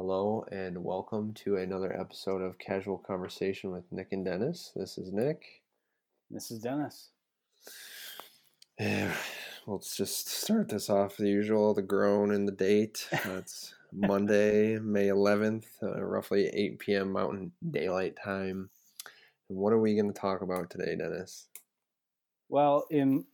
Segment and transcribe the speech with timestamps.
[0.00, 4.70] Hello and welcome to another episode of Casual Conversation with Nick and Dennis.
[4.76, 5.42] This is Nick.
[6.30, 7.08] This is Dennis.
[8.78, 9.12] Yeah,
[9.66, 13.08] let's just start this off the usual the groan and the date.
[13.24, 17.10] It's Monday, May 11th, uh, roughly 8 p.m.
[17.10, 18.70] Mountain Daylight Time.
[19.48, 21.48] And what are we going to talk about today, Dennis?
[22.48, 23.24] Well, in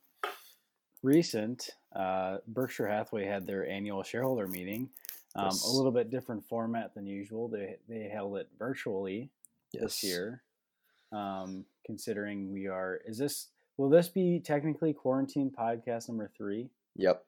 [1.02, 4.88] recent, uh, Berkshire Hathaway had their annual shareholder meeting.
[5.36, 5.64] Um, Yes.
[5.64, 7.48] A little bit different format than usual.
[7.48, 9.30] They they held it virtually
[9.72, 10.42] this year.
[11.12, 16.70] Um, considering we are, is this will this be technically quarantine podcast number three?
[16.96, 17.25] Yep.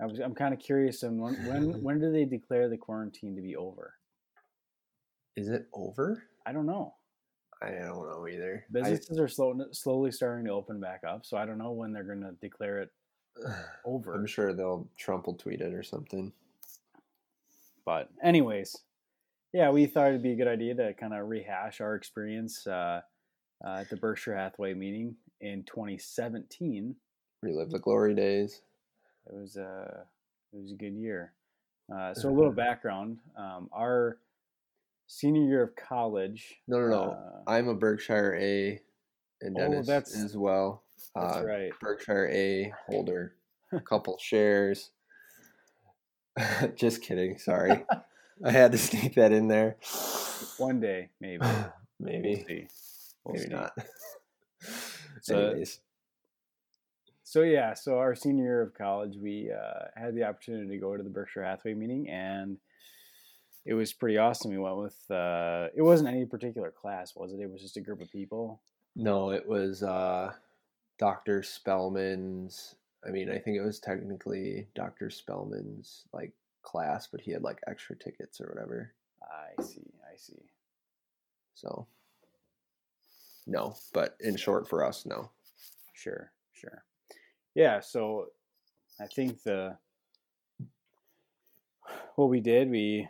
[0.00, 1.02] I was I'm kind of curious.
[1.04, 3.94] And when when when do they declare the quarantine to be over?
[5.36, 6.22] Is it over?
[6.44, 6.94] I don't know.
[7.62, 8.64] I don't know either.
[8.68, 11.92] I- Businesses are slow, slowly starting to open back up, so I don't know when
[11.92, 12.90] they're going to declare it
[13.84, 14.14] over.
[14.14, 16.32] I'm sure they'll Trump will tweet it or something.
[17.86, 18.76] But anyways,
[19.52, 23.00] yeah, we thought it'd be a good idea to kind of rehash our experience uh,
[23.64, 26.96] uh, at the Berkshire Hathaway meeting in 2017.
[27.42, 28.60] Relive the glory days.
[29.28, 30.04] It was a
[30.52, 31.32] it was a good year.
[31.94, 34.18] Uh, so a little background: um, our
[35.06, 36.56] senior year of college.
[36.66, 37.02] No, no, no.
[37.12, 38.80] uh, I'm a Berkshire A,
[39.42, 40.82] and Oh, Dennis that's- as well.
[41.14, 41.70] that's Uh, right.
[41.80, 43.36] Berkshire A holder,
[43.72, 44.90] a couple shares.
[46.76, 47.38] Just kidding.
[47.38, 47.84] Sorry,
[48.44, 49.76] I had to sneak that in there.
[50.58, 51.44] One day, maybe.
[51.98, 52.66] We'll maybe, see.
[53.24, 53.54] We'll maybe see.
[53.54, 53.72] not.
[55.22, 55.80] So- Anyways,
[57.22, 60.94] So yeah, so our senior year of college, we uh, had the opportunity to go
[60.94, 62.58] to the Berkshire Hathaway meeting, and
[63.64, 64.50] it was pretty awesome.
[64.50, 67.40] We went with uh, it wasn't any particular class, was it?
[67.40, 68.60] It was just a group of people.
[68.94, 70.32] no, it was uh,
[70.98, 72.74] Doctor Spellman's.
[73.06, 77.60] I mean, I think it was technically Doctor Spellman's like class, but he had like
[77.66, 78.92] extra tickets or whatever.
[79.22, 80.42] I see, I see.
[81.54, 81.86] So,
[83.46, 85.30] no, but in short, for us, no.
[85.94, 86.84] Sure, sure.
[87.54, 88.26] Yeah, so
[89.00, 89.76] I think the
[92.16, 93.08] what we did, we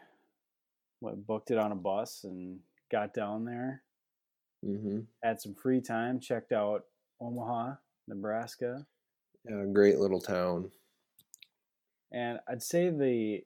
[1.00, 2.58] what, booked it on a bus and
[2.90, 3.82] got down there,
[4.64, 5.00] Mm-hmm.
[5.22, 6.84] had some free time, checked out
[7.20, 7.74] Omaha,
[8.08, 8.84] Nebraska.
[9.48, 10.70] Yeah, great little town.
[12.12, 13.44] And I'd say the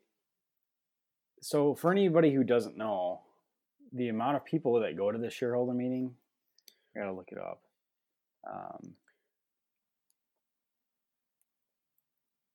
[1.42, 3.20] so for anybody who doesn't know,
[3.92, 6.14] the amount of people that go to the shareholder meeting,
[6.94, 7.62] I gotta look it up.
[8.50, 8.94] Um,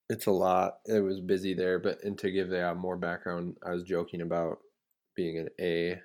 [0.09, 0.79] It's a lot.
[0.85, 4.59] It was busy there, but and to give that more background, I was joking about
[5.15, 5.99] being an A,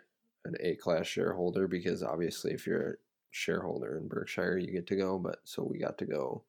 [0.47, 2.97] an A class shareholder because obviously, if you're a
[3.31, 5.19] shareholder in Berkshire, you get to go.
[5.19, 6.45] But so we got to go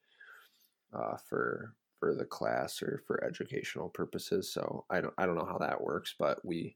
[0.93, 4.51] uh, for for the class or for educational purposes.
[4.53, 6.75] So I don't I don't know how that works, but we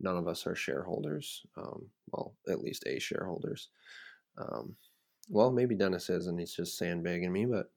[0.00, 1.42] none of us are shareholders.
[1.56, 3.68] Um, well, at least A shareholders.
[4.38, 4.76] Um,
[5.28, 7.70] well, maybe Dennis is, and he's just sandbagging me, but.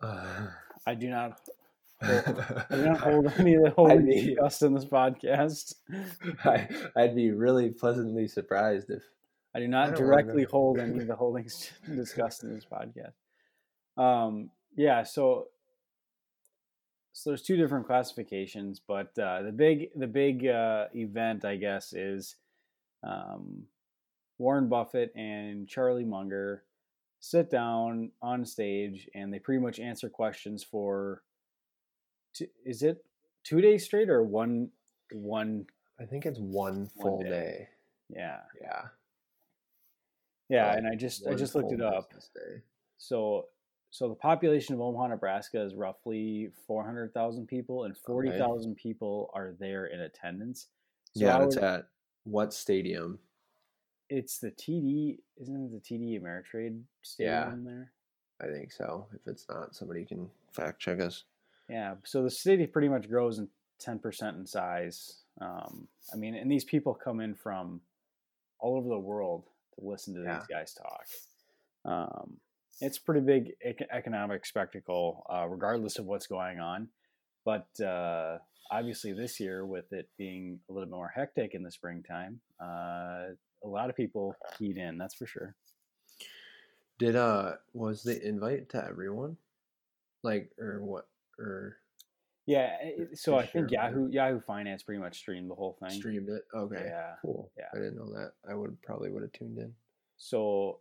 [0.00, 0.46] Uh,
[0.86, 1.40] I do not
[2.00, 5.74] I do not hold any of the holdings mean- discussed in this podcast.
[6.44, 9.02] I, I'd be really pleasantly surprised if
[9.54, 13.14] I do not don't directly hold any of the holdings discussed in this podcast.
[13.98, 15.48] Um, yeah, so
[17.12, 21.92] so there's two different classifications, but uh, the big the big uh, event, I guess,
[21.92, 22.36] is
[23.02, 23.64] um,
[24.38, 26.62] Warren Buffett and Charlie Munger
[27.20, 31.22] sit down on stage and they pretty much answer questions for.
[32.34, 33.04] Two, is it
[33.42, 34.70] two days straight or one
[35.12, 35.66] one?
[36.00, 37.28] I think it's one full day.
[37.28, 37.68] day.
[38.10, 38.82] Yeah, Yeah.
[40.48, 42.12] yeah, Well, and I just I just looked it up.
[42.96, 43.46] So,
[43.90, 48.76] so the population of Omaha, Nebraska is roughly four hundred thousand people, and forty thousand
[48.76, 50.66] people are there in attendance.
[51.14, 51.88] So yeah, I it's at
[52.24, 53.18] what stadium?
[54.10, 56.80] it's the TD, isn't it the TD Ameritrade
[57.18, 57.44] Yeah.
[57.44, 57.92] Stadium there?
[58.40, 59.06] I think so.
[59.14, 61.24] If it's not, somebody can fact check us.
[61.68, 61.94] Yeah.
[62.04, 65.24] So the city pretty much grows in ten percent in size.
[65.40, 67.80] Um, I mean, and these people come in from
[68.60, 69.44] all over the world
[69.78, 70.38] to listen to Yeah.
[70.38, 71.06] these guys talk.
[71.84, 72.36] Um,
[72.80, 73.52] it's a pretty big
[73.90, 76.88] economic spectacle, uh, regardless of what's going on.
[77.44, 78.38] But uh,
[78.70, 83.34] obviously, this year, with it being a little more hectic in the springtime, uh,
[83.64, 84.98] a lot of people keyed in.
[84.98, 85.54] That's for sure.
[86.98, 89.36] Did uh was the invite to everyone?
[90.22, 91.06] Like or what
[91.38, 91.76] or
[92.46, 92.76] Yeah.
[93.14, 93.78] So I think sure.
[93.78, 95.90] Yahoo Yahoo Finance pretty much streamed the whole thing.
[95.90, 96.42] streamed it?
[96.54, 96.84] Okay.
[96.86, 97.14] Yeah.
[97.22, 97.50] Cool.
[97.56, 97.66] yeah.
[97.72, 98.32] I didn't know that.
[98.48, 99.72] I would probably would have tuned in.
[100.16, 100.80] So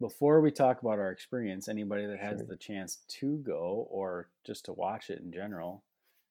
[0.00, 2.46] before we talk about our experience, anybody that has Sure.
[2.46, 5.84] the chance to go or just to watch it in general,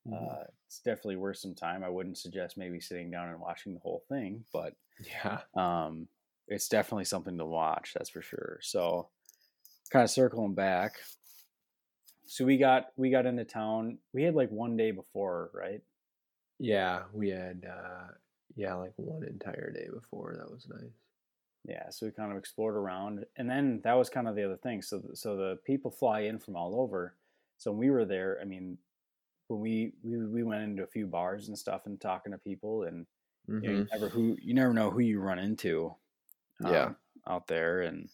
[0.08, 0.42] Uh, mm-hmm.
[0.66, 1.84] it's definitely worth some time.
[1.84, 6.08] I wouldn't suggest maybe sitting down and watching the whole thing, but yeah, um,
[6.48, 7.94] it's definitely something to watch.
[7.94, 8.60] That's for sure.
[8.62, 9.10] So,
[9.92, 11.00] kind of circling back.
[12.26, 14.00] So we got we got into town.
[14.14, 15.82] We had like one day before, right?
[16.60, 18.08] Yeah, we had uh
[18.56, 20.36] yeah, like one entire day before.
[20.38, 20.92] That was nice.
[21.68, 24.58] Yeah, so we kind of explored around, and then that was kind of the other
[24.58, 24.82] thing.
[24.82, 27.16] So, so the people fly in from all over.
[27.58, 28.78] So when we were there, I mean,
[29.48, 32.84] when we we, we went into a few bars and stuff and talking to people,
[32.84, 33.06] and
[33.48, 33.64] mm-hmm.
[33.64, 33.94] you, know, you, mm-hmm.
[33.94, 35.94] never who you never know who you run into,
[36.64, 36.90] um, yeah,
[37.28, 38.10] out there, and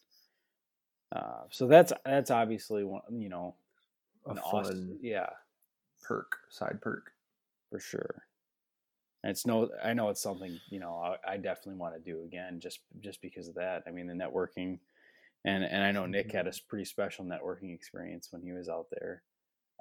[1.16, 3.56] uh, so that's that's obviously one, you know,
[4.26, 5.30] a fun, awesome, yeah,
[6.04, 7.14] perk side perk
[7.70, 8.27] for sure.
[9.28, 12.24] And it's no, I know it's something you know I, I definitely want to do
[12.24, 13.84] again just just because of that.
[13.86, 14.80] I mean the networking,
[15.44, 16.64] and and I know Nick had mm-hmm.
[16.66, 19.24] a pretty special networking experience when he was out there.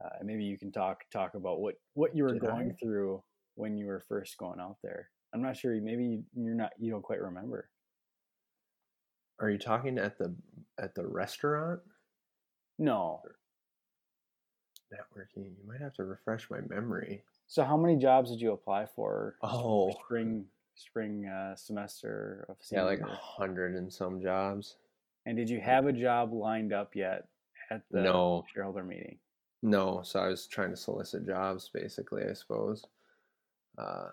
[0.05, 2.75] Uh, maybe you can talk talk about what what you were Did going I?
[2.83, 3.23] through
[3.55, 5.11] when you were first going out there.
[5.33, 5.81] I'm not sure.
[5.81, 6.73] Maybe you're not.
[6.81, 7.69] You don't quite remember.
[9.39, 10.35] Are you talking at the
[10.77, 11.83] at the restaurant?
[12.81, 13.21] No.
[14.93, 15.55] Networking.
[15.57, 17.23] You might have to refresh my memory.
[17.49, 19.37] So, how many jobs did you apply for?
[19.43, 24.77] Oh, spring spring uh, semester of yeah, like a hundred and some jobs.
[25.25, 27.27] And did you have a job lined up yet
[27.71, 28.45] at the no.
[28.53, 29.19] shareholder meeting?
[29.63, 32.23] No, so I was trying to solicit jobs, basically.
[32.29, 32.85] I suppose
[33.79, 34.09] uh,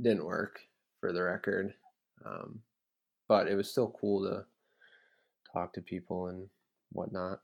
[0.00, 0.60] didn't work
[1.00, 1.74] for the record,
[2.24, 2.60] um,
[3.28, 4.44] but it was still cool to
[5.52, 6.48] talk to people and
[6.92, 7.40] whatnot.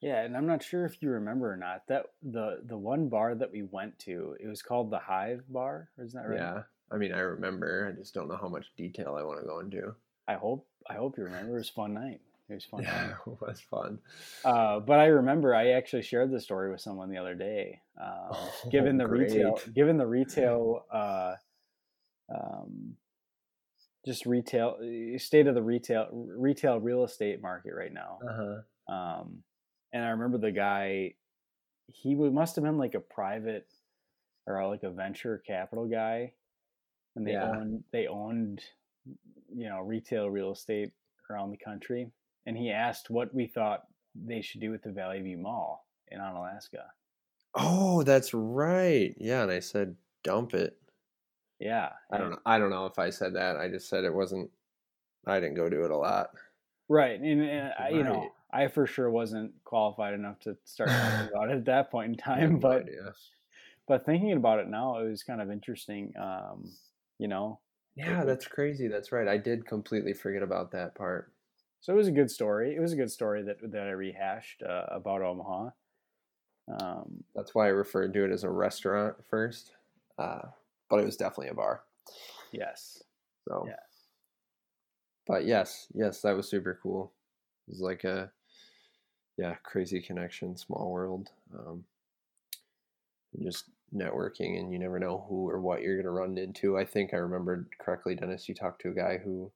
[0.00, 3.34] Yeah, and I'm not sure if you remember or not that the the one bar
[3.34, 6.38] that we went to, it was called the Hive Bar, isn't that right?
[6.38, 7.90] Yeah, I mean I remember.
[7.90, 9.94] I just don't know how much detail I want to go into.
[10.28, 11.54] I hope I hope you remember.
[11.54, 12.20] It was fun night.
[12.48, 12.82] It was fun.
[12.82, 13.98] Yeah, it was fun.
[14.44, 17.80] Uh, but I remember I actually shared the story with someone the other day.
[18.00, 19.32] Um, oh, given the great.
[19.32, 21.34] retail, given the retail, uh,
[22.34, 22.96] um,
[24.04, 24.76] just retail
[25.16, 28.18] state of the retail retail real estate market right now.
[28.28, 28.94] Uh-huh.
[28.94, 29.42] Um,
[29.96, 31.14] and I remember the guy,
[31.86, 33.66] he must have been like a private
[34.46, 36.32] or uh, like a venture capital guy,
[37.16, 37.50] and they yeah.
[37.50, 38.60] owned they owned
[39.06, 40.92] you know retail real estate
[41.30, 42.10] around the country.
[42.44, 43.84] And he asked what we thought
[44.14, 46.84] they should do with the Valley View Mall in Alaska.
[47.54, 49.14] Oh, that's right.
[49.18, 50.76] Yeah, and I said dump it.
[51.58, 51.88] Yeah.
[52.12, 52.38] I don't know.
[52.44, 53.56] I don't know if I said that.
[53.56, 54.50] I just said it wasn't.
[55.26, 56.28] I didn't go to it a lot.
[56.88, 57.94] Right, and, uh, and right.
[57.94, 61.90] you know, I for sure wasn't qualified enough to start talking about it at that
[61.90, 62.58] point in time.
[62.58, 62.84] but
[63.86, 66.12] but thinking about it now, it was kind of interesting.
[66.20, 66.72] Um,
[67.18, 67.60] you know.
[67.96, 68.88] Yeah, it, that's crazy.
[68.88, 69.28] That's right.
[69.28, 71.32] I did completely forget about that part.
[71.80, 72.74] So it was a good story.
[72.74, 75.70] It was a good story that that I rehashed uh, about Omaha.
[76.80, 79.72] Um, that's why I referred to it as a restaurant first,
[80.18, 80.42] uh,
[80.90, 81.84] but it was definitely a bar.
[82.50, 83.02] Yes.
[83.48, 83.64] So.
[83.68, 83.78] Yes.
[85.26, 87.12] But yes, yes, that was super cool.
[87.66, 88.30] It was like a
[89.36, 91.30] yeah, crazy connection, small world.
[91.56, 91.84] Um,
[93.42, 93.64] just
[93.94, 96.78] networking, and you never know who or what you're going to run into.
[96.78, 98.48] I think I remembered correctly, Dennis.
[98.48, 99.52] You talked to a guy who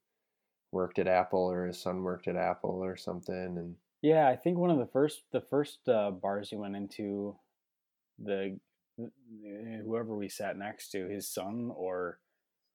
[0.73, 4.59] worked at Apple, or his son worked at Apple, or something, and yeah, I think
[4.59, 7.37] one of the first the first uh, bars he went into,
[8.19, 8.59] the
[9.85, 12.19] whoever we sat next to, his son or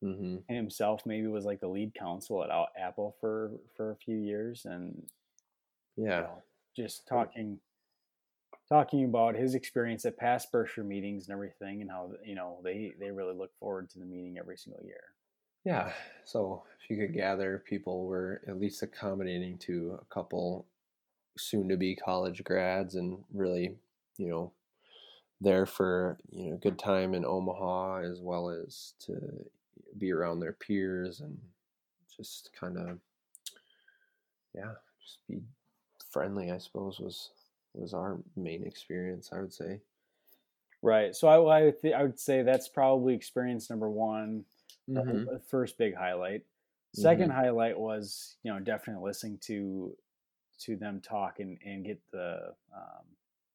[0.04, 0.54] mm-hmm.
[0.54, 2.50] himself maybe was like the lead counsel at
[2.80, 5.04] Apple for for a few years, and
[5.98, 6.44] yeah, you know,
[6.76, 7.60] just talking
[8.68, 12.94] talking about his experience at past Berkshire meetings and everything, and how you know they
[13.00, 15.04] they really look forward to the meeting every single year.
[15.64, 15.92] Yeah,
[16.26, 20.68] so if you could gather, people were at least accommodating to a couple
[21.38, 23.76] soon-to-be college grads, and really,
[24.18, 24.52] you know,
[25.42, 29.20] there for you know good time in Omaha as well as to
[29.98, 31.38] be around their peers and
[32.16, 33.00] just kind of
[34.54, 35.42] yeah, just be
[36.16, 37.32] friendly, I suppose, was
[37.74, 39.32] was our main experience.
[39.34, 39.82] I would say.
[40.82, 41.14] Right.
[41.14, 44.46] So I, I would th- I would say that's probably experience number one,
[44.90, 45.26] mm-hmm.
[45.26, 46.44] the first big highlight.
[46.98, 47.32] 2nd mm-hmm.
[47.32, 49.94] highlight was you know definitely listening to
[50.62, 53.04] to them talk and, and get the um,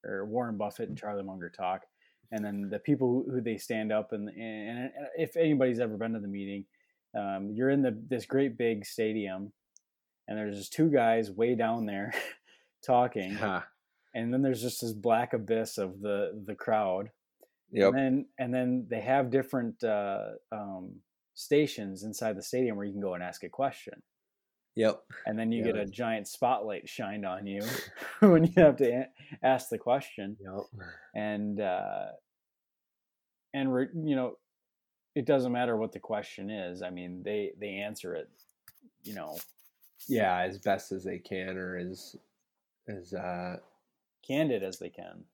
[0.04, 1.86] or Warren Buffett and Charlie Munger talk,
[2.30, 5.96] and then the people who, who they stand up and, and, and if anybody's ever
[5.96, 6.66] been to the meeting,
[7.16, 9.50] um, you're in the this great big stadium,
[10.28, 12.12] and there's just two guys way down there
[12.84, 13.34] talking.
[13.34, 13.62] Huh.
[14.14, 17.10] And then there's just this black abyss of the the crowd.
[17.72, 17.94] Yep.
[17.94, 20.96] And then and then they have different uh, um,
[21.34, 24.02] stations inside the stadium where you can go and ask a question.
[24.76, 25.02] Yep.
[25.26, 27.62] And then you get a giant spotlight shined on you
[28.20, 29.08] when you have to a-
[29.46, 30.36] ask the question.
[30.40, 30.64] Yep.
[31.14, 32.06] And uh,
[33.52, 34.36] and re, you know,
[35.14, 36.82] it doesn't matter what the question is.
[36.82, 38.30] I mean, they they answer it,
[39.02, 39.36] you know,
[40.08, 42.16] yeah, as best as they can, or as
[42.88, 43.56] as uh,
[44.26, 45.24] candid as they can,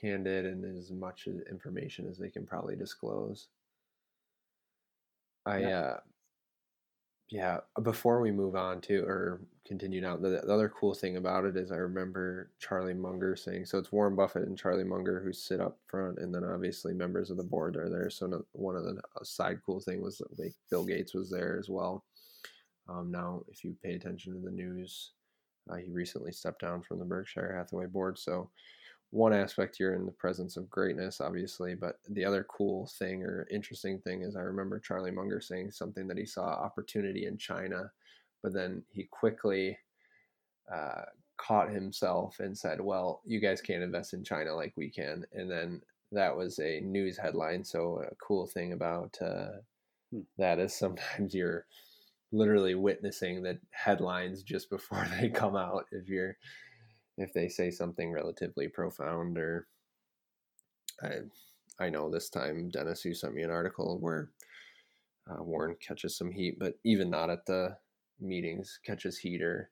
[0.00, 3.48] candid and as much information as they can probably disclose.
[5.46, 5.78] I yeah.
[5.78, 5.96] uh
[7.30, 11.44] yeah, before we move on to or continue now, the, the, other cool thing about
[11.44, 15.32] it is I remember Charlie Munger saying so it's Warren Buffett and Charlie Munger who
[15.34, 18.08] sit up front, and then obviously members of the board are there.
[18.08, 21.58] So no, one of the side cool thing was that like Bill Gates was there
[21.58, 22.04] as well.
[22.88, 25.10] Um, now, if you pay attention to the news,
[25.70, 28.50] uh, he recently stepped down from the Berkshire Hathaway board, so
[29.10, 33.46] one aspect you're in the presence of greatness obviously but the other cool thing or
[33.50, 37.90] interesting thing is i remember charlie munger saying something that he saw opportunity in china
[38.42, 39.76] but then he quickly
[40.72, 41.02] uh,
[41.38, 45.50] caught himself and said well you guys can't invest in china like we can and
[45.50, 45.80] then
[46.12, 49.52] that was a news headline so a cool thing about uh,
[50.12, 50.20] hmm.
[50.36, 51.64] that is sometimes you're
[52.32, 56.36] literally witnessing the headlines just before they come out if you're
[57.16, 59.66] if they say something relatively profound or
[61.02, 61.18] I
[61.80, 64.30] I know this time Dennis you sent me an article where
[65.30, 67.76] uh, Warren catches some heat, but even not at the
[68.20, 69.70] meetings catches heat or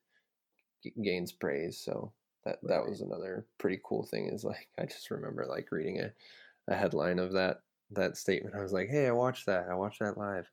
[0.82, 1.78] g- gains praise.
[1.78, 2.12] So
[2.44, 2.68] that right.
[2.68, 4.28] that was another pretty cool thing.
[4.28, 6.12] Is like I just remember like reading a,
[6.72, 7.60] a headline of that
[7.92, 8.54] that statement.
[8.54, 9.66] I was like, hey, I watched that.
[9.70, 10.50] I watched that live.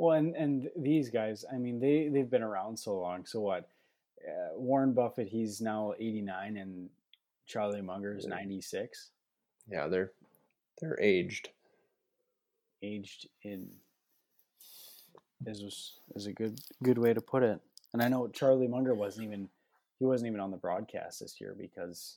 [0.00, 3.26] Well, and and these guys, I mean, they they've been around so long.
[3.26, 3.68] So what?
[4.26, 6.88] uh, Warren Buffett, he's now 89, and
[7.46, 9.10] Charlie Munger is 96.
[9.68, 10.12] Yeah, they're
[10.80, 11.50] they're aged.
[12.82, 13.68] Aged in
[15.46, 17.60] is is a good good way to put it.
[17.92, 19.48] And I know Charlie Munger wasn't even
[19.98, 22.16] he wasn't even on the broadcast this year because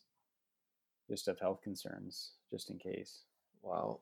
[1.10, 3.24] just of health concerns, just in case.
[3.62, 4.00] Wow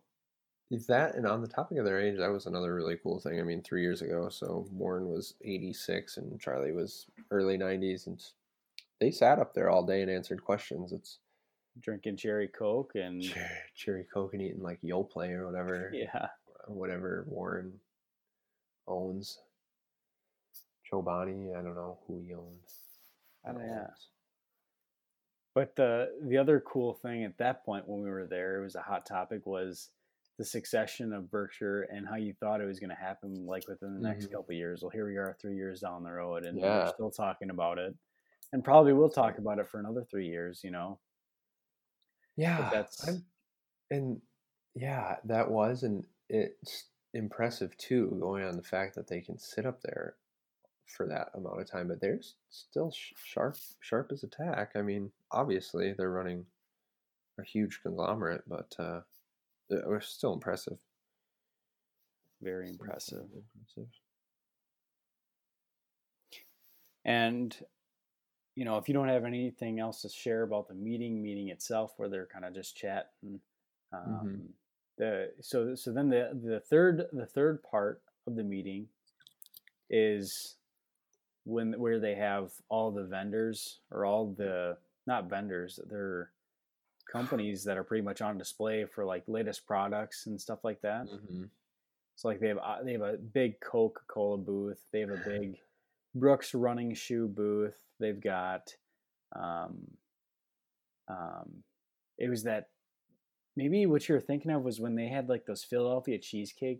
[0.87, 3.39] that and on the topic of their age, that was another really cool thing.
[3.39, 8.23] I mean, three years ago, so Warren was 86 and Charlie was early 90s, and
[8.99, 10.93] they sat up there all day and answered questions.
[10.93, 11.19] It's
[11.79, 15.91] drinking cherry coke and cherry, cherry coke and eating like Yoplait or whatever.
[15.93, 16.27] Yeah,
[16.67, 17.73] whatever Warren
[18.87, 19.39] owns.
[20.91, 22.77] Chobani, I don't know who he owns.
[23.45, 23.87] I don't know.
[25.53, 28.75] But the the other cool thing at that point when we were there, it was
[28.75, 29.89] a hot topic was
[30.41, 33.93] the succession of Berkshire and how you thought it was going to happen like within
[33.93, 34.37] the next mm-hmm.
[34.37, 34.81] couple years.
[34.81, 36.85] Well, here we are 3 years down the road and yeah.
[36.85, 37.93] we're still talking about it.
[38.51, 40.97] And probably we'll talk about it for another 3 years, you know.
[42.37, 42.57] Yeah.
[42.57, 43.23] But that's I'm,
[43.91, 44.19] and
[44.73, 49.67] yeah, that was and it's impressive too going on the fact that they can sit
[49.67, 50.15] up there
[50.87, 52.19] for that amount of time but they're
[52.49, 52.91] still
[53.23, 54.71] sharp sharp as attack.
[54.73, 56.47] I mean, obviously they're running
[57.39, 59.01] a huge conglomerate, but uh
[59.71, 60.77] it was still impressive.
[62.41, 63.19] Very impressive.
[63.19, 63.91] impressive.
[67.05, 67.55] And
[68.55, 71.93] you know, if you don't have anything else to share about the meeting, meeting itself,
[71.97, 73.39] where they're kind of just chatting,
[73.93, 74.35] um, mm-hmm.
[74.97, 78.87] the so so then the the third the third part of the meeting
[79.89, 80.57] is
[81.43, 86.31] when where they have all the vendors or all the not vendors they're
[87.11, 91.07] companies that are pretty much on display for like latest products and stuff like that.
[91.07, 91.43] Mm-hmm.
[92.15, 94.79] So like they have uh, they have a big Coca Cola booth.
[94.91, 95.57] They have a big
[96.15, 97.77] Brooks running shoe booth.
[97.99, 98.75] They've got,
[99.35, 99.87] um,
[101.07, 101.63] um,
[102.17, 102.69] it was that
[103.55, 106.79] maybe what you were thinking of was when they had like those Philadelphia cheesecake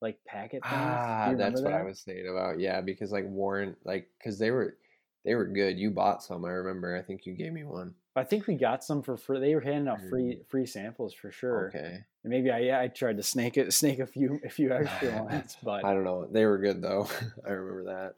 [0.00, 0.74] like packet things.
[0.74, 1.64] Ah, that's that?
[1.64, 2.60] what I was thinking about.
[2.60, 4.76] Yeah, because like Warren, like because they were
[5.24, 5.78] they were good.
[5.78, 6.44] You bought some.
[6.44, 6.96] I remember.
[6.96, 7.94] I think you gave me one.
[8.18, 9.40] I think we got some for free.
[9.40, 10.46] They were handing out free mm.
[10.46, 11.68] free samples for sure.
[11.68, 12.04] Okay.
[12.24, 15.22] And maybe I yeah I tried to snake it snake a few a few extra
[15.22, 16.26] ones, but I don't know.
[16.30, 17.08] They were good though.
[17.46, 18.14] I remember that.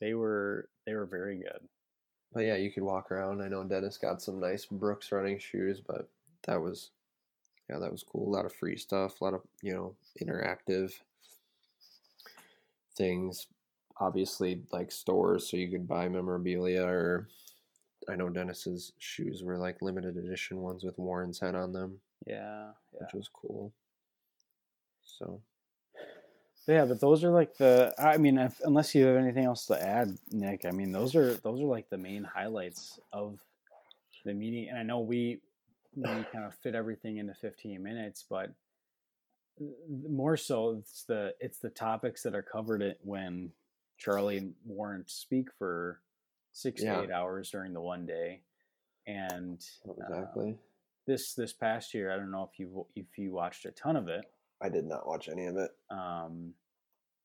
[0.00, 1.60] They were they were very good.
[2.32, 3.42] But yeah, you could walk around.
[3.42, 6.08] I know Dennis got some nice Brooks running shoes, but
[6.46, 6.90] that was
[7.68, 8.28] yeah, that was cool.
[8.28, 10.92] A lot of free stuff, a lot of, you know, interactive
[12.96, 13.46] things.
[13.98, 17.28] Obviously like stores so you could buy memorabilia or
[18.08, 21.98] I know Dennis's shoes were like limited edition ones with Warren's head on them.
[22.26, 23.00] Yeah, yeah.
[23.00, 23.72] which was cool.
[25.04, 25.40] So,
[26.66, 27.94] yeah, but those are like the.
[27.98, 30.64] I mean, if, unless you have anything else to add, Nick.
[30.64, 33.38] I mean, those are those are like the main highlights of
[34.24, 34.68] the meeting.
[34.70, 35.40] And I know we
[35.94, 38.50] we kind of fit everything into 15 minutes, but
[39.60, 39.64] uh,
[40.08, 43.50] more so it's the it's the topics that are covered it when
[43.98, 46.00] Charlie and Warren speak for
[46.54, 46.94] six yeah.
[46.94, 48.40] to eight hours during the one day,
[49.06, 50.56] and exactly.
[51.06, 52.10] this this past year.
[52.10, 54.24] I don't know if you if you watched a ton of it.
[54.62, 55.70] I did not watch any of it.
[55.90, 56.54] Um,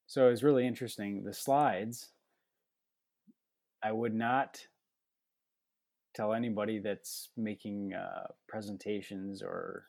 [0.07, 1.23] so it was really interesting.
[1.23, 2.09] The slides.
[3.81, 4.59] I would not
[6.13, 9.85] tell anybody that's making uh, presentations or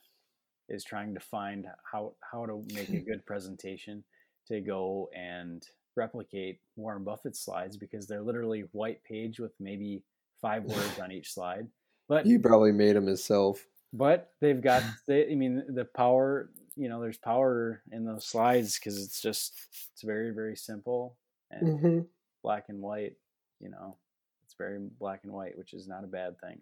[0.68, 4.04] is trying to find how how to make a good presentation
[4.47, 5.66] to go and
[5.97, 10.02] replicate Warren Buffett's slides because they're literally white page with maybe
[10.40, 11.66] five words on each slide.
[12.09, 13.64] But he probably made them himself.
[13.92, 18.78] But they've got they, I mean the power, you know, there's power in those slides
[18.78, 19.54] because it's just
[19.92, 21.16] it's very very simple
[21.50, 22.00] and mm-hmm.
[22.42, 23.14] black and white,
[23.61, 23.97] you know.
[24.44, 26.61] It's very black and white, which is not a bad thing.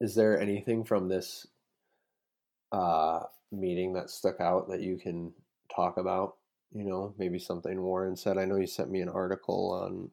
[0.00, 1.46] Is there anything from this
[2.70, 3.20] uh,
[3.50, 5.32] meeting that stuck out that you can
[5.74, 6.34] talk about?
[6.74, 8.38] You know, maybe something Warren said.
[8.38, 10.10] I know you sent me an article on.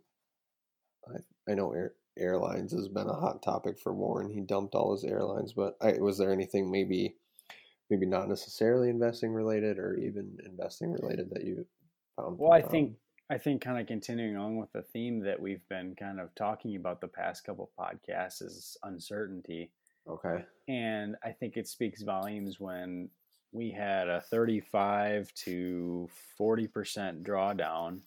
[1.08, 4.30] I, I know air, airlines has been a hot topic for Warren.
[4.30, 7.16] He dumped all his airlines, but I, was there anything maybe,
[7.90, 11.66] maybe not necessarily investing related or even investing related that you
[12.18, 12.38] found?
[12.38, 12.96] Well, I um, think
[13.30, 16.76] I think kind of continuing on with the theme that we've been kind of talking
[16.76, 19.72] about the past couple podcasts is uncertainty.
[20.08, 20.44] Okay.
[20.68, 23.10] And I think it speaks volumes when
[23.52, 28.00] we had a 35 to 40% drawdown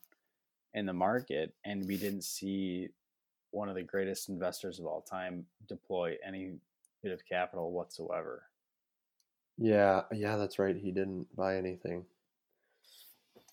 [0.75, 2.89] in the market and we didn't see
[3.51, 6.53] one of the greatest investors of all time deploy any
[7.03, 8.45] bit of capital whatsoever.
[9.59, 10.77] Yeah, yeah, that's right.
[10.77, 12.05] He didn't buy anything.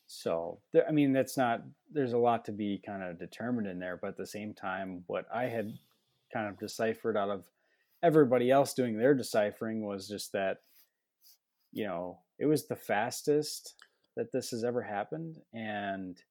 [0.07, 3.79] So, there, I mean, that's not, there's a lot to be kind of determined in
[3.79, 5.77] there, but at the same time, what I had
[6.31, 7.43] kind of deciphered out of
[8.01, 10.59] everybody else doing their deciphering was just that,
[11.71, 13.75] you know, it was the fastest
[14.15, 15.37] that this has ever happened.
[15.53, 16.21] And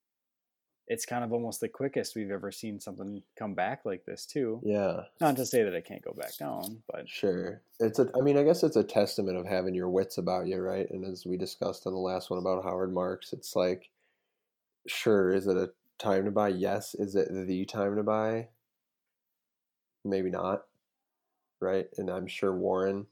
[0.88, 4.60] it's kind of almost the quickest we've ever seen something come back like this too.
[4.64, 5.02] Yeah.
[5.20, 7.60] Not to say that it can't go back down, but sure.
[7.78, 10.58] It's a I mean, I guess it's a testament of having your wits about you,
[10.60, 10.88] right?
[10.90, 13.90] And as we discussed on the last one about Howard Marks, it's like
[14.86, 16.48] sure, is it a time to buy?
[16.48, 16.94] Yes.
[16.94, 18.48] Is it the time to buy?
[20.04, 20.62] Maybe not.
[21.60, 21.88] Right?
[21.98, 23.06] And I'm sure Warren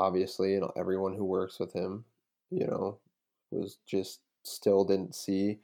[0.00, 2.04] obviously and everyone who works with him,
[2.50, 2.98] you know,
[3.50, 5.58] was just still didn't see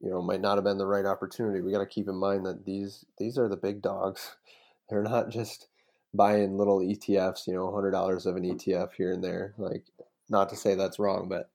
[0.00, 1.60] you know might not have been the right opportunity.
[1.60, 4.36] We got to keep in mind that these these are the big dogs.
[4.88, 5.68] They're not just
[6.12, 9.54] buying little ETFs, you know, hundred dollars of an ETF here and there.
[9.56, 9.84] Like,
[10.28, 11.50] not to say that's wrong, but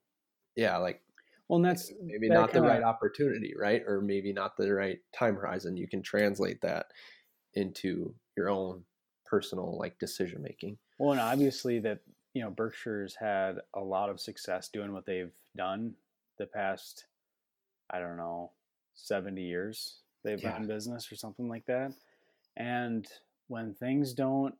[0.56, 1.02] yeah, like,
[1.46, 3.82] well, that's maybe that not the right opportunity, right?
[3.86, 5.76] Or maybe not the right time horizon.
[5.76, 6.86] You can translate that
[7.54, 8.82] into your own
[9.24, 10.78] personal like decision making.
[10.98, 12.00] Well, and obviously that
[12.34, 15.94] you know Berkshire's had a lot of success doing what they've done
[16.38, 17.06] the past
[17.90, 18.52] I don't know,
[18.94, 20.52] 70 years they've yeah.
[20.52, 21.92] been in business or something like that.
[22.56, 23.06] And
[23.46, 24.54] when things don't,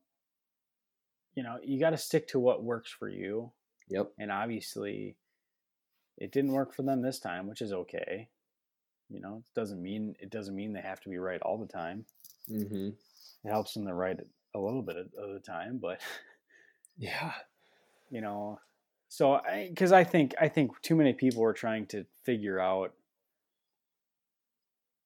[1.34, 3.52] you know, you got to stick to what works for you.
[3.88, 4.12] Yep.
[4.18, 5.16] And obviously,
[6.16, 8.28] it didn't work for them this time, which is okay.
[9.08, 11.66] You know, it doesn't mean it doesn't mean they have to be right all the
[11.66, 12.04] time.
[12.50, 12.88] Mm-hmm.
[13.44, 14.18] It helps them to right
[14.54, 16.00] a little bit of the time, but
[16.98, 17.32] yeah,
[18.10, 18.60] you know.
[19.08, 22.60] So, I because I, I think I think too many people are trying to figure
[22.60, 22.92] out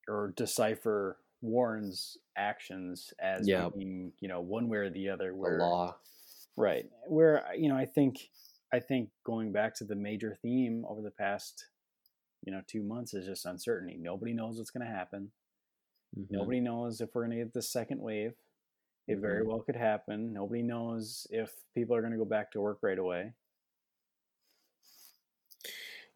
[0.08, 3.68] or decipher Warren's actions as yeah.
[3.76, 5.34] being, you know, one way or the other.
[5.34, 5.96] Where the law,
[6.56, 6.86] right?
[7.06, 8.30] Where you know, I think,
[8.72, 11.66] I think going back to the major theme over the past,
[12.44, 13.98] you know, two months is just uncertainty.
[14.00, 15.30] Nobody knows what's going to happen.
[16.18, 16.34] Mm-hmm.
[16.34, 18.34] Nobody knows if we're going to get the second wave.
[19.08, 19.20] It mm-hmm.
[19.20, 20.32] very well could happen.
[20.32, 23.32] Nobody knows if people are going to go back to work right away.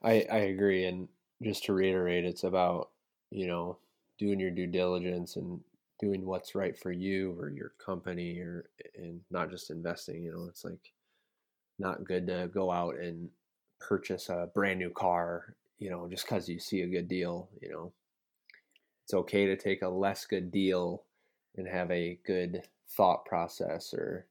[0.02, 1.08] I I agree, and
[1.42, 2.90] just to reiterate, it's about
[3.30, 3.78] you know,
[4.18, 5.60] doing your due diligence and
[6.00, 10.46] doing what's right for you or your company or and not just investing, you know,
[10.48, 10.92] it's like
[11.78, 13.28] not good to go out and
[13.80, 17.68] purchase a brand new car, you know, just cuz you see a good deal, you
[17.70, 17.92] know.
[19.04, 21.04] It's okay to take a less good deal
[21.56, 24.26] and have a good thought process or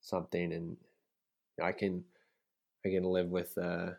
[0.00, 0.76] something and
[1.62, 2.04] I can
[2.84, 3.90] I can live with uh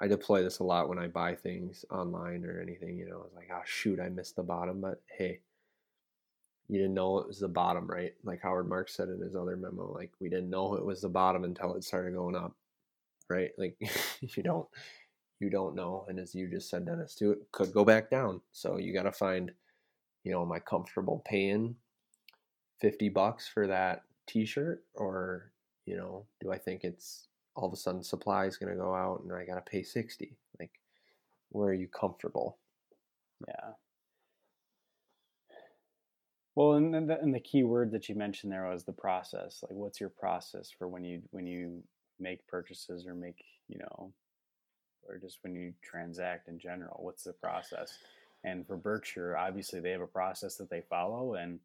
[0.00, 2.98] I deploy this a lot when I buy things online or anything.
[2.98, 5.40] You know, it's like, oh shoot, I missed the bottom, but hey,
[6.68, 8.12] you didn't know it was the bottom, right?
[8.24, 11.08] Like Howard Marks said in his other memo, like we didn't know it was the
[11.08, 12.56] bottom until it started going up,
[13.28, 13.50] right?
[13.56, 13.76] Like
[14.20, 14.66] you don't,
[15.40, 18.40] you don't know, and as you just said, Dennis, too, it could go back down.
[18.52, 19.52] So you got to find,
[20.24, 21.76] you know, am I comfortable paying
[22.80, 25.52] fifty bucks for that T-shirt, or
[25.86, 28.94] you know, do I think it's all of a sudden supply is going to go
[28.94, 30.36] out and I got to pay 60.
[30.58, 30.72] Like,
[31.50, 32.58] where are you comfortable?
[33.46, 33.70] Yeah.
[36.56, 39.62] Well, and, and, the, and the key word that you mentioned there was the process.
[39.62, 41.82] Like, what's your process for when you when you
[42.20, 44.12] make purchases or make you know,
[45.08, 47.02] or just when you transact in general?
[47.02, 47.98] What's the process?
[48.44, 51.58] And for Berkshire, obviously they have a process that they follow, and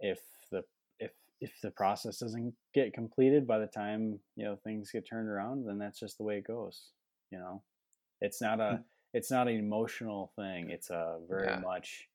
[0.00, 0.64] if the
[0.98, 5.28] if if the process doesn't get completed by the time you know things get turned
[5.28, 6.90] around, then that's just the way it goes.
[7.30, 7.62] You know,
[8.20, 8.82] it's not a hmm.
[9.14, 10.70] it's not an emotional thing.
[10.70, 11.60] It's a very yeah.
[11.60, 12.08] much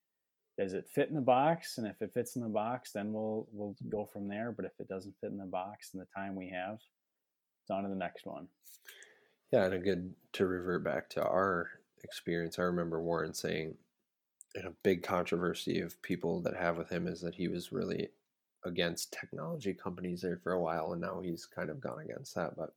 [0.57, 3.47] does it fit in the box and if it fits in the box then we'll
[3.51, 6.35] we'll go from there but if it doesn't fit in the box in the time
[6.35, 6.75] we have
[7.61, 8.47] it's on to the next one
[9.51, 11.69] yeah and a good to revert back to our
[12.03, 13.75] experience i remember warren saying
[14.55, 18.09] and a big controversy of people that have with him is that he was really
[18.65, 22.55] against technology companies there for a while and now he's kind of gone against that
[22.57, 22.73] but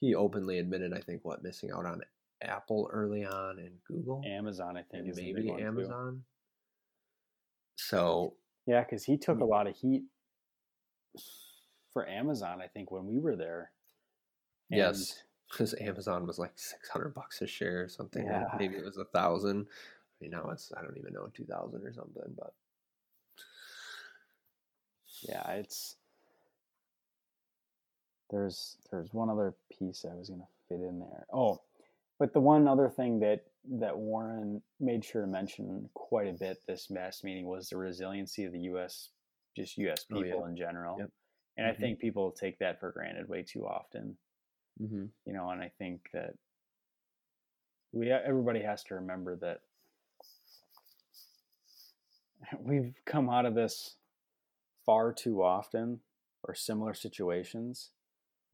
[0.00, 2.00] he openly admitted i think what missing out on
[2.42, 6.22] apple early on and google amazon i think maybe amazon too.
[7.76, 8.34] So
[8.66, 9.50] yeah, because he took a hmm.
[9.50, 10.04] lot of heat
[11.92, 12.60] for Amazon.
[12.62, 13.72] I think when we were there.
[14.70, 18.24] And yes, because Amazon was like six hundred bucks a share or something.
[18.24, 18.44] Yeah.
[18.58, 19.66] Maybe it was a thousand.
[20.20, 22.34] Mean, now it's I don't even know two thousand or something.
[22.36, 22.52] But
[25.22, 25.96] yeah, it's
[28.30, 31.26] there's there's one other piece I was gonna fit in there.
[31.32, 31.60] Oh,
[32.18, 33.44] but the one other thing that
[33.78, 38.44] that Warren made sure to mention quite a bit this mass meeting was the resiliency
[38.44, 39.10] of the U.S.
[39.56, 40.04] just U.S.
[40.04, 40.50] people oh, yeah.
[40.50, 41.10] in general, yep.
[41.56, 41.76] and mm-hmm.
[41.76, 44.16] I think people take that for granted way too often.
[44.80, 45.06] Mm-hmm.
[45.24, 46.34] You know, and I think that
[47.92, 49.60] we everybody has to remember that
[52.58, 53.96] we've come out of this
[54.84, 56.00] far too often
[56.42, 57.90] or similar situations,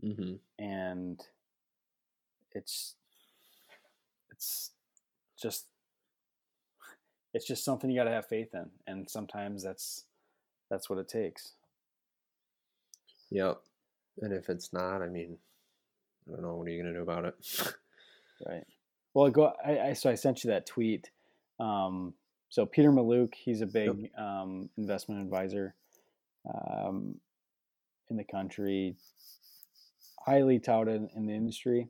[0.04, 0.34] mm-hmm.
[0.58, 1.22] and
[2.52, 2.94] it's
[4.30, 4.70] it's
[5.40, 5.66] just
[7.32, 10.04] it's just something you got to have faith in and sometimes that's
[10.70, 11.52] that's what it takes.
[13.30, 13.60] Yep
[14.22, 15.36] and if it's not i mean
[16.26, 17.74] i don't know what are you going to do about it?
[18.46, 18.66] Right.
[19.14, 21.08] Well I go I, I, so i sent you that tweet
[21.58, 22.12] um,
[22.48, 24.18] so peter mallouk he's a big yep.
[24.18, 25.74] um, investment advisor
[26.52, 27.14] um,
[28.10, 28.96] in the country
[30.24, 31.88] highly touted in the industry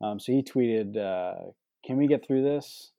[0.00, 1.50] um, so he tweeted uh,
[1.84, 2.92] can we get through this?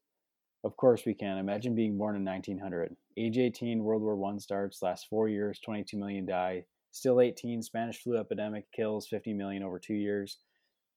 [0.63, 1.37] Of course we can.
[1.37, 2.95] Imagine being born in 1900.
[3.17, 6.65] Age 18, World War One starts, lasts four years, 22 million die.
[6.91, 10.39] Still 18, Spanish flu epidemic kills 50 million over two years.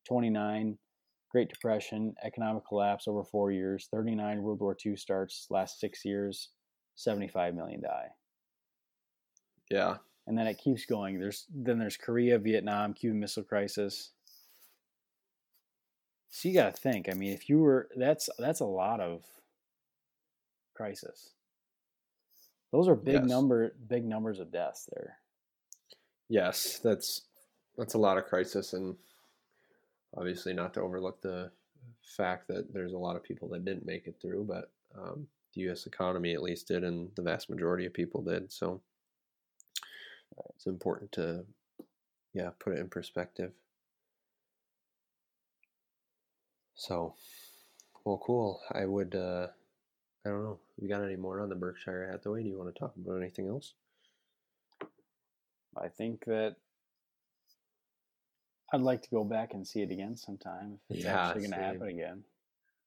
[0.08, 0.78] 29,
[1.32, 3.88] Great Depression, economic collapse over four years.
[3.92, 6.50] 39, World War II starts, last six years,
[6.94, 8.08] 75 million die.
[9.70, 9.96] Yeah.
[10.26, 11.18] And then it keeps going.
[11.18, 14.10] There's then there's Korea, Vietnam, Cuban Missile Crisis,
[16.34, 17.08] so you got to think.
[17.10, 19.22] I mean, if you were that's that's a lot of
[20.74, 21.30] crisis.
[22.72, 23.24] Those are big yes.
[23.26, 25.18] number big numbers of deaths there.
[26.30, 27.22] Yes, that's
[27.76, 28.96] that's a lot of crisis and
[30.16, 31.50] obviously not to overlook the
[32.02, 35.62] fact that there's a lot of people that didn't make it through, but um, the
[35.62, 35.86] U.S.
[35.86, 38.52] economy at least did, and the vast majority of people did.
[38.52, 38.80] So
[40.54, 41.44] it's important to,
[42.34, 43.52] yeah, put it in perspective.
[46.74, 47.14] So,
[48.04, 48.60] well, cool.
[48.72, 49.48] I would, uh,
[50.24, 50.58] I don't know.
[50.80, 52.42] We got any more on the Berkshire Hathaway?
[52.42, 53.74] Do you want to talk about anything else?
[55.76, 56.56] I think that
[58.72, 61.52] I'd like to go back and see it again sometime if it's yeah, actually going
[61.52, 62.24] to happen again.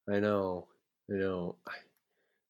[0.09, 0.67] I know.
[1.11, 1.55] I know.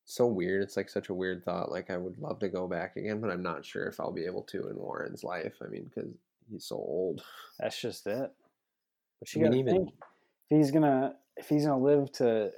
[0.04, 0.63] It's so weird.
[0.63, 1.71] It's like such a weird thought.
[1.71, 4.26] Like I would love to go back again, but I'm not sure if I'll be
[4.26, 5.56] able to in Warren's life.
[5.63, 6.12] I mean, because
[6.50, 7.24] he's so old.
[7.60, 8.32] That's just it.
[9.19, 9.89] But you got to think
[10.50, 12.52] if he's gonna if he's gonna live to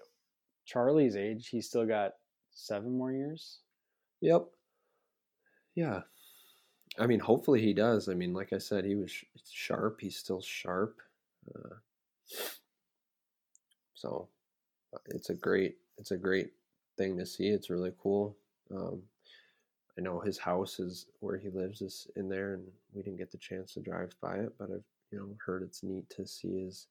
[0.66, 2.13] Charlie's age, he's still got
[2.52, 3.60] seven more years.
[4.22, 4.46] Yep.
[5.76, 6.02] Yeah.
[7.00, 8.10] I mean, hopefully he does.
[8.10, 9.12] I mean, like I said, he was
[9.52, 10.00] sharp.
[10.02, 11.00] He's still sharp.
[11.54, 11.76] Uh,
[13.94, 14.28] so
[14.94, 16.52] uh, it's a great, it's a great
[16.98, 17.48] thing to see.
[17.48, 18.36] It's really cool.
[18.76, 19.02] Um,
[19.98, 23.32] I know his house is where he lives is in there, and we didn't get
[23.32, 26.66] the chance to drive by it, but I've you know heard it's neat to see
[26.66, 26.88] his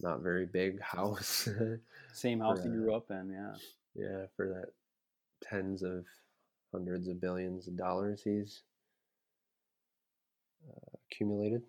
[0.00, 1.48] not very big house.
[2.12, 3.54] Same house he grew up in, yeah.
[3.94, 4.72] Yeah, for that
[5.42, 6.04] tens of
[6.72, 8.62] hundreds of billions of dollars he's
[10.68, 11.62] uh, accumulated.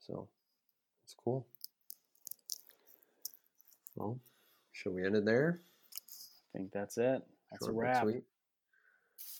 [0.00, 0.28] So
[1.04, 1.46] it's cool.
[3.96, 4.18] Well,
[4.72, 5.60] should we end it there?
[6.54, 7.22] I think that's it.
[7.50, 8.06] That's Short a wrap.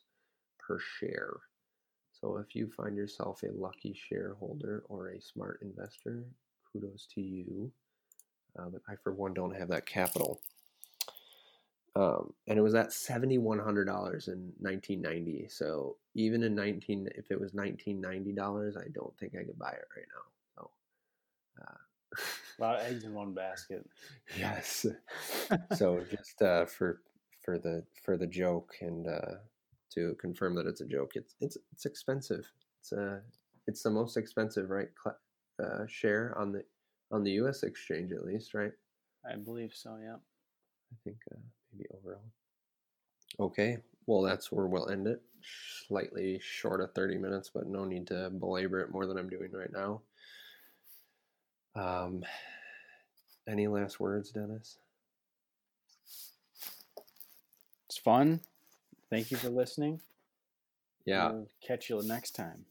[0.59, 1.35] per share.
[2.21, 6.25] So if you find yourself a lucky shareholder or a smart investor,
[6.73, 7.71] kudos to you.
[8.59, 10.41] Uh, but I, for one, don't have that capital.
[11.95, 15.47] Um, and it was at seventy one hundred dollars in nineteen ninety.
[15.49, 19.59] So even in nineteen, if it was nineteen ninety dollars, I don't think I could
[19.59, 20.23] buy it right now.
[20.55, 20.71] So
[21.63, 22.19] uh,
[22.59, 23.89] a lot of eggs in one basket.
[24.39, 24.85] yes.
[25.75, 27.01] so just uh, for
[27.43, 29.37] for the for the joke and uh,
[29.97, 32.47] to confirm that it's a joke, it's it's it's expensive.
[32.81, 33.19] It's uh
[33.67, 34.89] it's the most expensive right
[35.63, 36.63] uh, share on the
[37.11, 37.63] on the U.S.
[37.63, 38.73] exchange at least, right?
[39.29, 39.97] I believe so.
[40.01, 40.17] Yeah.
[40.17, 41.39] I think uh,
[41.73, 42.23] maybe overall.
[43.41, 45.21] Okay, well that's where we'll end it.
[45.89, 49.51] Slightly short of thirty minutes, but no need to belabor it more than I'm doing
[49.53, 50.03] right now.
[51.75, 52.25] Um,
[53.49, 54.79] any last words, Dennis?
[57.87, 58.41] It's fun.
[59.11, 60.01] Thank you for listening.
[61.05, 61.31] Yeah.
[61.31, 62.65] We'll catch you next time.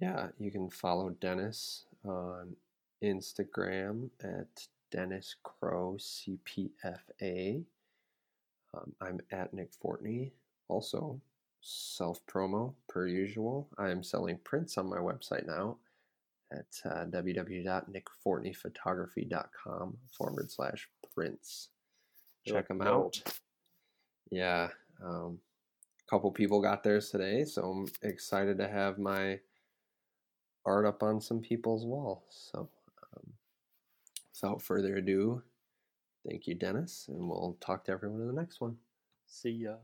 [0.00, 2.56] Yeah, you can follow Dennis on
[3.02, 7.64] Instagram at Dennis Crow CPFA.
[8.74, 10.32] Um, I'm at Nick Fortney.
[10.68, 11.18] Also,
[11.60, 13.68] self promo per usual.
[13.78, 15.76] I am selling prints on my website now
[16.52, 21.68] at uh, www.nickfortneyphotography.com forward slash prints.
[22.46, 23.20] Check them out.
[24.30, 24.68] Yeah.
[25.04, 25.38] Um,
[26.10, 29.38] couple people got theirs today, so I'm excited to have my
[30.66, 32.50] art up on some people's walls.
[32.52, 32.68] So,
[33.16, 33.32] um,
[34.34, 35.42] without further ado,
[36.28, 38.76] thank you, Dennis, and we'll talk to everyone in the next one.
[39.26, 39.76] See ya.